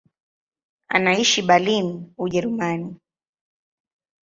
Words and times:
Anaishi 0.95 1.41
Berlin, 1.43 1.87
Ujerumani. 2.17 2.99